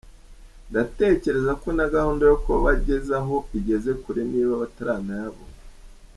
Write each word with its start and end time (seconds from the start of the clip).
Ndatekereza 0.69 1.51
ko 1.61 1.67
na 1.77 1.85
gahunda 1.93 2.23
yo 2.29 2.37
kuyabagezaho 2.43 3.35
igeze 3.59 3.91
kure 4.03 4.21
niba 4.31 4.53
bataranayabona. 4.61 5.57